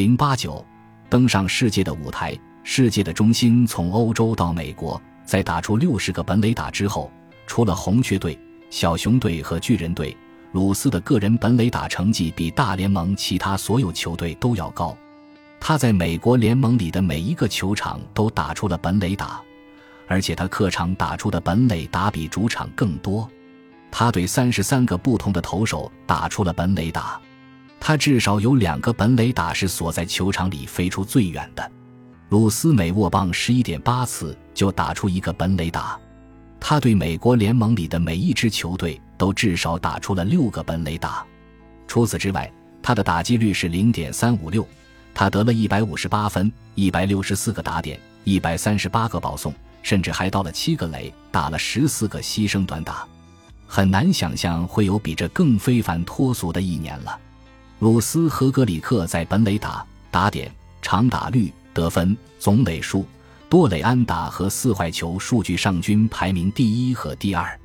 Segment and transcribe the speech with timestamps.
[0.00, 0.64] 零八九
[1.10, 7.12] 登上世界的舞台，世界的中心从欧洲到美国，在打出六十个本垒打之后，
[7.46, 8.40] 除了红雀队、
[8.70, 10.16] 小熊队和巨人队，
[10.52, 14.96] 鲁斯的个人本垒打成绩比大联盟其他所有球队都要高。
[15.60, 19.38] 他在美国联盟里的每一个球场都打出了本垒打，
[20.08, 23.28] 而且他客场打出的本垒打比主场更多。
[23.90, 27.20] 他对三十三个不同的投手打出了本垒打，
[27.80, 31.72] 他至少有两个本垒打是所在球场里飞出最远的。
[32.28, 35.98] 鲁斯每握棒十一点八次就打出一个本垒打，
[36.60, 41.26] 他对美国联盟里的每一支球队都至少打出了六个本垒打。
[41.88, 42.48] 除此之外，
[42.80, 44.64] 他的打击率是零点三五六。
[45.12, 53.04] 他得了一百五十八分，一百六十四个打点，一百三十八个保送，甚至还到了七个垒，打了十四个牺牲短打。
[53.66, 57.18] 很难想象会有比这更非凡脱俗的一年了。
[57.80, 63.06] 鲁斯和格里克在本垒打、打点、长打率、得分、总垒数、
[63.48, 67.58] 多垒安打和四坏球数据上均排名第一和第二。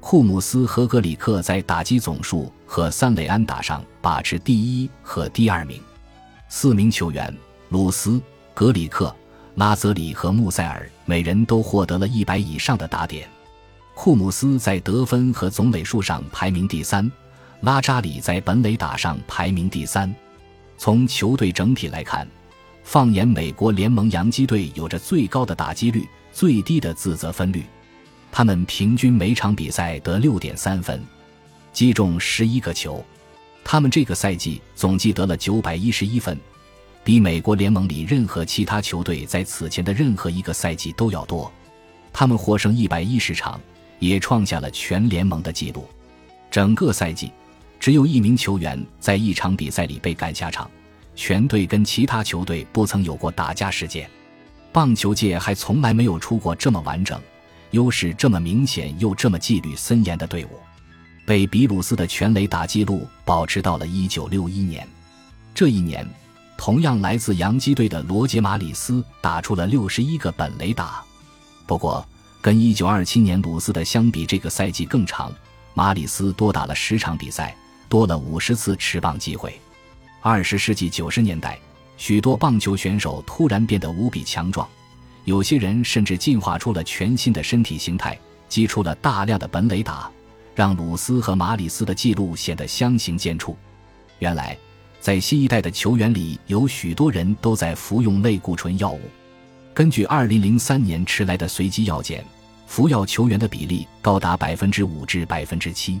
[0.00, 5.80] 库姆斯和格里克在打击总数和三垒安打上把持第一和第二名。
[6.48, 7.32] 四名球员
[7.68, 8.20] 鲁斯、
[8.54, 9.14] 格里克、
[9.54, 13.28] 拉泽里和穆塞尔每人都获得了一百以上的打点。
[13.94, 17.08] 库姆斯在得分和总垒数上排名第三，
[17.62, 20.12] 拉扎里在本垒打上排名第三。
[20.76, 22.26] 从球队整体来看，
[22.82, 27.64] 放眼美国联盟，洋基队有着最高的打击率、最低的自责分率。
[28.32, 31.00] 他们平均每场比赛得六点三分，
[31.72, 33.04] 击中十一个球。
[33.62, 36.36] 他们这个赛季总计得了九百一十一分，
[37.04, 41.50] 比美国联盟里任何其他球队在此前的任何一个赛季都要多。
[42.12, 43.60] 他们获胜一百一十场，
[44.00, 45.86] 也创下了全联盟的纪录。
[46.50, 47.32] 整个赛季，
[47.82, 50.70] 只有一名球员在一场比赛里被赶下场，
[51.16, 54.08] 全队跟其他球队不曾有过打架事件。
[54.70, 57.20] 棒球界还从来没有出过这么完整、
[57.72, 60.50] 优势这么明显又这么纪律森严的队伍。
[61.26, 64.86] 被比鲁斯的全垒打记录保持到了一九六一年，
[65.52, 66.08] 这一年，
[66.56, 71.02] 同样来自洋基队的罗杰·马里斯打出了六十一个本垒打。
[71.66, 72.06] 不过，
[72.40, 75.32] 跟一九二七年鲁斯的相比，这个赛季更长，
[75.74, 77.52] 马里斯多打了十场比赛，
[77.92, 79.54] 多了五十次持棒机会。
[80.22, 81.58] 二十世纪九十年代，
[81.98, 84.66] 许多棒球选手突然变得无比强壮，
[85.26, 90.10] 有些人甚至进化出了全新的身体形态，击出了大量的本垒打。
[90.54, 93.54] 让鲁斯和马里斯的记录显得相形见绌。
[94.20, 94.56] 原来，
[94.98, 99.02] 在新一代的球员里，有许多人都在服用类固醇药物。
[99.74, 102.24] 根据2003年迟来的随机药检，
[102.66, 106.00] 服药球员的比例高达百分之五至百分之七。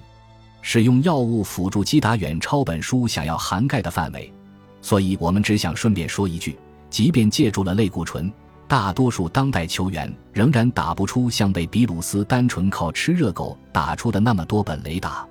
[0.62, 4.32] 使用药物辅助击打远超本书想要涵盖的范围，
[4.80, 6.56] 所以我们只想顺便说一句：
[6.88, 8.32] 即便借助了类固醇。
[8.68, 15.26] 大多数当代球员仍然打不出像被比鲁斯单纯靠吃热狗打出的那么多本雷打。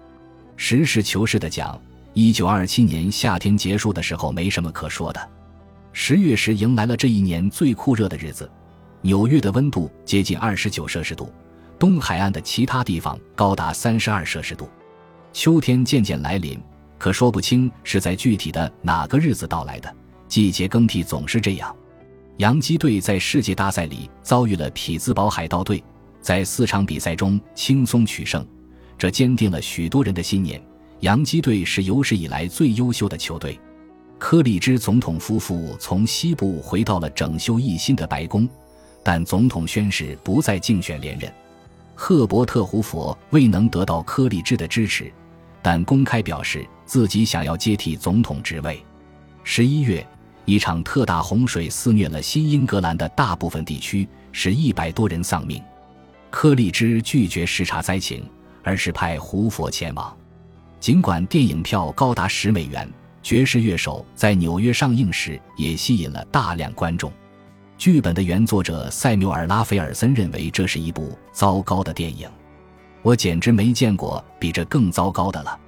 [0.57, 1.81] 实事求是的讲，
[2.13, 5.29] 一九二七年夏天结束的时候没什么可说的。
[5.91, 8.47] 十月时迎来了这一年最酷热的日子，
[9.01, 11.31] 纽约的温度接近二十九摄氏度，
[11.79, 14.69] 东海岸的其他地方高达三十二摄氏度。
[15.33, 16.59] 秋天渐渐来临，
[16.97, 19.93] 可说不清是在具体的哪个日子到来的。
[20.27, 21.75] 季节更替总是这样。
[22.37, 25.83] 洋基队在世界大赛里遭遇了匹兹堡海盗队，
[26.21, 28.45] 在四场比赛中轻松取胜，
[28.97, 30.61] 这坚定了许多人的信念：
[31.01, 33.59] 洋基队是有史以来最优秀的球队。
[34.17, 38.47] 柯立芝总统夫妇从西部回到了整修一新的白宫，
[39.03, 41.31] 但总统宣誓不再竞选连任。
[42.03, 45.13] 赫伯特·胡佛未能得到柯立芝的支持，
[45.61, 48.83] 但公开表示自己想要接替总统职位。
[49.43, 50.03] 十一月。
[50.45, 55.61] 一场特大洪水肆虐了新英格兰的大部分地区，使一百多人丧命。
[56.31, 58.27] 柯立芝拒绝视察灾情，
[58.63, 60.17] 而是派胡佛前往。
[60.79, 62.87] 尽管电影票高达十美元，
[63.21, 67.13] 《爵士乐手》在纽约上映时也吸引了大量观众。
[67.81, 72.29] 剧本的原作者塞缪尔·拉斐尔森认为这是一部糟糕的电影。
[73.01, 75.59] 我简直没见过比这更糟糕的了，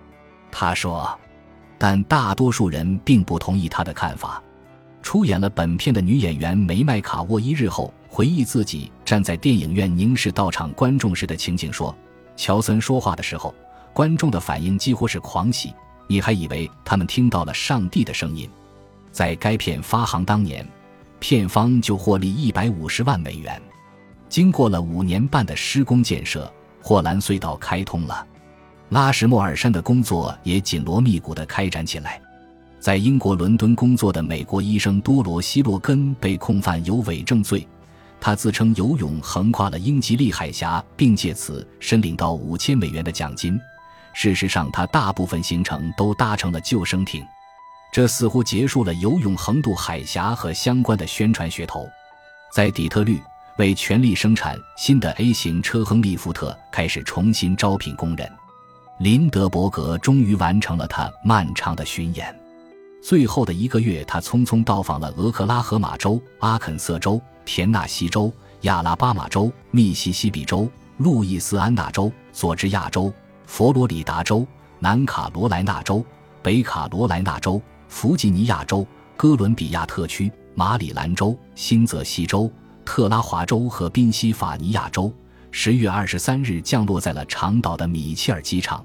[0.52, 1.10] 他说。
[1.80, 4.40] 但大多数人并不同意他的看法。
[5.02, 11.98] 出演了本片的女演员梅麦卡沃伊日后回忆自己站在电影院凝视到场观众时的情景说
[12.38, 13.56] ：“乔森说话的时候，
[13.92, 15.74] 观众的反应几乎是狂喜，
[16.06, 18.48] 你还以为他们听到了上帝的声音。”
[19.12, 20.64] 在该片发行当年，
[21.24, 23.62] 片方就获利一百五十万美元。
[24.28, 28.28] 经过了五年半的施工建设，霍兰隧道开通了，
[28.90, 32.22] 拉什莫尔山的工作也紧锣密鼓地开展起来。
[32.78, 37.66] 在英国伦敦工作的美国医生多罗西·洛根被控犯有伪证罪。
[38.20, 43.58] 他自称游泳横跨了英吉利海峡，并借此申领到五千美元的奖金。
[44.12, 47.24] 事实上，他大部分行程都搭乘了救生艇。
[47.94, 51.88] 这似乎结束了游泳横渡海峡和相关的宣传噱头。
[52.52, 53.22] 在底特律，
[53.60, 58.28] 为全力生产新的 A 型车，亨利·福特开始重新招聘工人。
[59.00, 62.36] 林德伯格终于完成了他漫长的巡演。
[63.04, 70.68] 最后的一个月，他匆匆到访了俄克拉荷马州、阿肯色州、田纳西州、亚拉巴马州、密西西比州、
[70.98, 73.14] 路易斯安那州、佐治亚州、
[73.46, 74.48] 佛罗里达州、
[74.80, 76.04] 南卡罗来纳州、
[76.42, 77.62] 北卡罗来纳州、
[77.94, 78.86] 弗吉尼亚州、
[79.16, 82.52] 哥伦比亚特区、马里兰州、新泽西州、
[82.84, 85.14] 特拉华州和宾夕法尼亚州。
[85.52, 88.84] 十月二十三日，降落在了长岛的米切尔机场。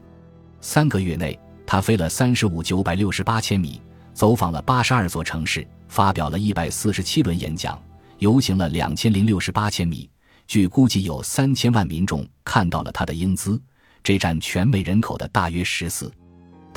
[0.60, 3.80] 三个月内，他飞了三十五九百六十八千米。
[4.12, 7.82] 走访了八十二座城市，发表了一百四十七轮演讲，
[8.18, 10.08] 游行了两千零六十八千米。
[10.46, 13.58] 据估计，有三千万民众看到了他的英姿，
[14.02, 16.12] 这占全美人口的大约十四。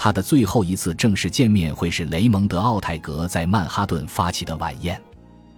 [0.04, 5.00] 他的最后一次正式见面会是雷蒙德·奥泰格在曼哈顿发起的晚宴。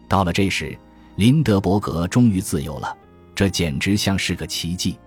[0.09, 0.77] 到了这时，
[1.15, 2.93] 林德伯格终于自由了，
[3.33, 4.99] 这简直像是个奇迹。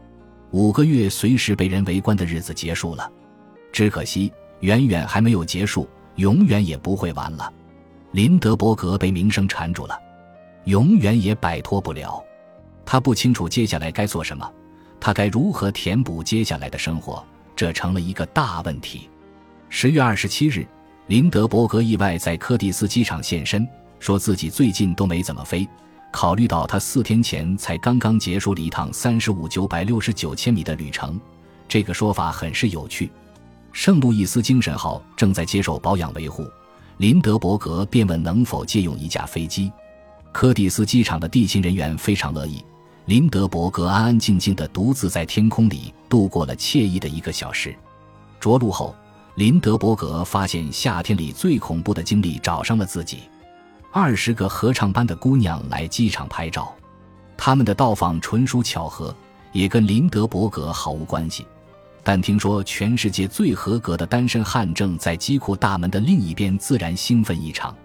[0.53, 3.13] 五个月随时被人围观的日子结束了，
[3.71, 5.87] 只可惜，远远还没有结束。
[6.15, 7.53] 永远也不会完了，
[8.13, 10.01] 林德伯格被名声缠住了，
[10.65, 12.25] 永远也摆脱不了。
[12.87, 14.51] 他不清楚接下来该做什么，
[14.99, 17.23] 他该如何填补接下来的生活，
[17.55, 19.11] 这成了一个大问题。
[19.79, 20.67] 十月二十七日，
[21.07, 23.69] 林德伯格意外在柯蒂斯机场现身，
[24.01, 25.69] 说自己最近都没怎么飞。
[26.11, 31.21] 考虑到他四天前才刚刚结束了一趟三十五九百六十九千米的旅程，
[31.69, 33.11] 这个说法很是有趣。
[33.71, 36.51] 圣路易斯精神号正在接受保养维护，
[36.97, 39.71] 林德伯格便问能否借用一架飞机。
[40.33, 42.65] 柯蒂斯机场的地勤人员非常乐意。
[43.05, 47.77] 林德伯格安安静静地独自在天空里度过了惬意的一个小时。
[48.41, 48.95] 着陆后，
[49.37, 53.25] 林德伯格发现夏天里最恐怖的经历找上了自己。
[53.93, 56.75] 二十个合唱班的姑娘来机场拍照，
[57.37, 59.15] 他们的到访纯属巧合，
[59.53, 61.47] 也跟林德伯格毫无关系。
[62.03, 67.77] 但听说全世界最合格的单身汉正在机库大门的另一边，自然兴奋异常。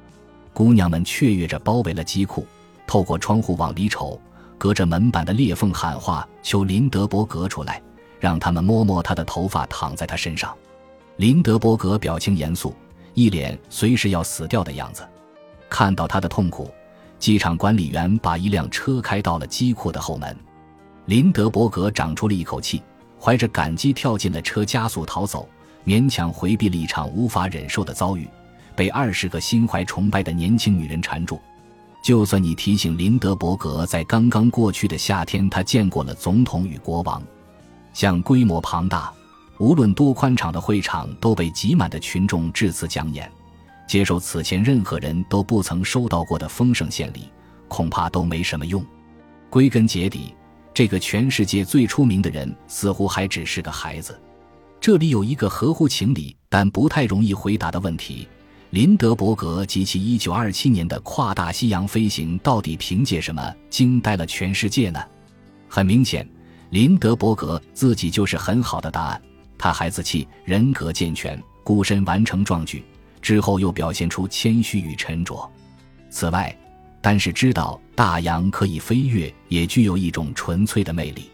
[0.54, 2.48] 姑娘们雀跃着包围了机库，
[2.88, 4.18] 透过窗户往里瞅，
[4.58, 7.82] 隔着门板的裂缝喊话：“求林德伯格出来，
[8.22, 10.56] 让他们摸摸他的头发，躺在他身上。”
[11.18, 12.76] 林德伯格表情严肃，
[13.14, 15.08] 一脸随时要死掉的样子。
[15.70, 16.70] 看到他的痛苦，
[17.20, 20.36] 机场管理员把一辆车开到了机库的后门。
[21.06, 22.82] 林德伯格长出了一口气。
[23.24, 25.48] 怀着感激跳进了车，加速逃走，
[25.86, 28.28] 勉强回避了一场无法忍受的遭遇，
[28.76, 31.40] 被二十个心怀崇拜的年轻女人缠住。
[32.04, 37.22] 就算你提醒林德伯格，在刚刚过去的夏天，他见过了总统与国王，
[37.94, 39.14] 像规模庞大、
[39.62, 43.32] 无论多宽敞的会场都被挤满的群众致辞讲演，
[43.88, 47.30] 接受此前任何人都不曾收到过的丰盛献礼，
[47.68, 48.84] 恐怕都没什么用。
[49.52, 50.34] 归根结底。
[50.74, 54.20] 这个全世界最出名的人似乎还只是个孩子。
[54.80, 58.28] 这里有一个合乎情理但不太容易回答的问题：
[58.72, 65.00] 林德伯格及其1927年的跨大西洋飞行到底凭借什么惊呆了全世界呢？
[65.68, 66.28] 很明显，
[66.72, 69.22] 林德伯格自己就是很好的答案。
[69.62, 72.84] 他孩子气，人格健全，孤身完成壮举，
[73.22, 75.48] 之后又表现出谦虚与沉着。
[76.10, 76.58] 此外，
[77.00, 81.30] 单是知道大洋可以飞越，也具有一种纯粹的魅力。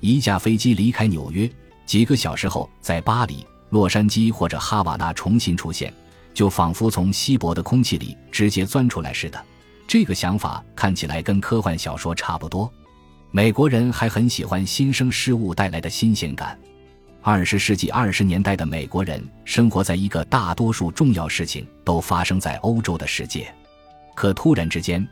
[0.00, 1.48] 一架飞机离开纽约，
[1.86, 5.94] 几个小时后在巴黎、洛杉矶或者哈瓦那重新出现，
[6.34, 9.40] 就仿佛从稀薄的空气里直接钻出来似的。
[9.86, 12.68] 这个想法看起来跟科幻小说差不多。
[13.30, 16.58] 美国人还很喜欢新生事物带来的新鲜感。
[17.22, 23.52] 二十世纪二十年代的美国人生活在一个大多数重要事情都发生在欧洲的世界。
[24.14, 25.06] 可突然之间，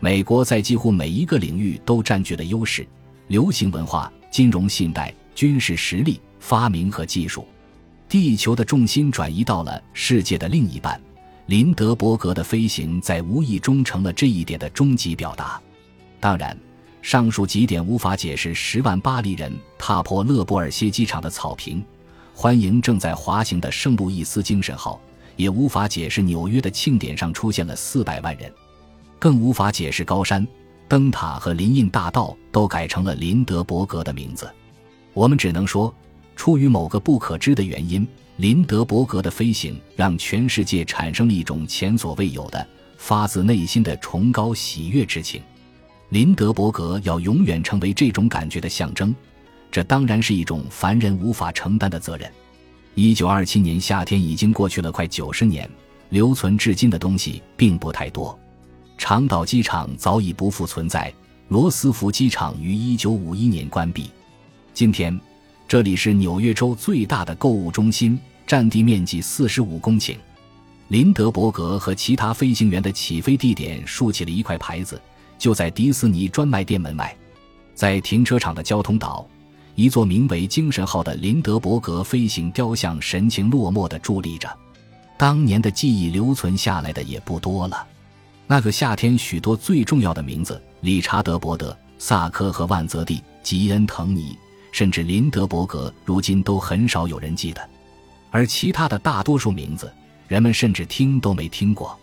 [0.00, 2.84] 美国在几乎每一个领域都占据了优势：
[3.28, 7.46] 流行文化、金融信贷、军事实力、发明和技术。
[8.08, 11.00] 地球的重心转移到了世界的另一半。
[11.46, 15.60] 林德伯格的飞行在无意中成了这一点的终极表达。
[16.18, 16.56] 当然，
[17.02, 21.84] 上述几点无法解释十万巴黎人踏破勒布尔歇机场的草坪，
[22.32, 24.98] 欢迎正在滑行的圣路易斯精神号。
[25.34, 28.52] 也无法解释纽约的庆典上出现了四百万人，
[29.18, 30.46] 更无法解释高山、
[30.86, 34.48] 灯塔和林荫大道都改成了林德伯格的名字。
[35.14, 35.92] 我们只能说，
[36.36, 38.06] 出于某个不可知的原因，
[38.36, 42.64] 林德伯格的飞行让全世界产生了一种前所未有的、
[42.98, 45.40] 发自内心的崇高喜悦之情。
[46.12, 49.14] 林德伯格要永远成为这种感觉的象征，
[49.70, 52.30] 这当然是一种凡人无法承担的责任。
[52.94, 55.66] 一九二七年夏天已经过去了快九十年，
[56.10, 58.38] 留存至今的东西并不太多。
[58.98, 61.10] 长岛机场早已不复存在，
[61.48, 64.10] 罗斯福机场于一九五一年关闭。
[64.74, 65.18] 今天。
[65.66, 70.14] 这里是纽约州最大的购物中心，占地面积四十五公顷。
[70.88, 75.00] 林德伯格和其他飞行员的起飞地点竖起了一块牌子，
[75.42, 77.12] 就在迪士尼专卖店门外。
[77.74, 79.28] 在停车场的交通岛，
[79.74, 84.48] 一座名为“精神号”的林德伯格飞行雕像神情落寞地伫立着。
[85.18, 87.84] 当年的记忆留存下来的也不多了。
[88.46, 94.38] 那个夏天，许多最重要的名字：理查德·伯德、萨科和万泽蒂、吉恩·滕尼。
[94.70, 97.68] 甚至林德伯格如今都很少有人记得，
[98.30, 99.92] 而其他的大多数名字，
[100.28, 101.98] 人们甚至听都没听过。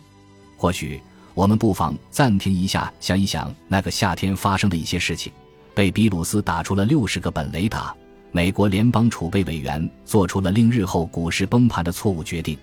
[0.58, 1.02] 或许
[1.40, 5.32] 我们不妨暂停一下，想一想那个夏天发生的一些事情。
[5.74, 7.96] 被比鲁斯打出了六十个本雷达，
[8.34, 12.58] 美国联邦储备委员做出了令日后股市崩盘的错误决定。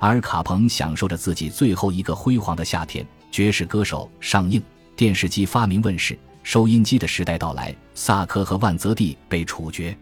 [0.00, 3.06] 阿尔卡彭享受着自己最后一个辉煌的夏天。
[3.30, 4.60] 爵士歌手上映，
[4.96, 6.18] 电视机发明问世。
[6.42, 9.96] 收音机的时代到来，萨科和万泽蒂被处决，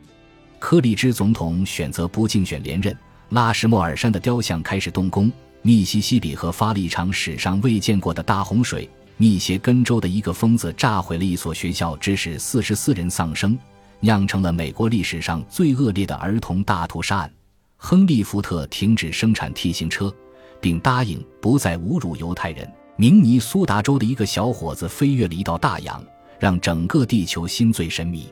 [0.59, 2.97] 柯立芝总统选择不竞选连任，
[3.29, 5.31] 拉什莫尔山的雕像开始动工，
[5.67, 13.59] 密西西比河发了一场史上未见过的大洪水，密歇根州的一个疯子炸毁了一所学校，致使四十四人丧生，
[14.01, 17.33] 酿成了美国历史上最恶劣的儿童大屠杀案。
[17.79, 20.15] 亨利·福特停止生产 T 型车，
[20.61, 22.71] 并答应不再侮辱犹太人。
[22.97, 26.05] 明尼苏达州的一个小伙子飞越了一道大洋。
[26.41, 28.31] 让整个地球心醉神迷，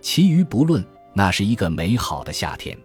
[0.00, 2.76] 其余不论，那是一个美好的夏天。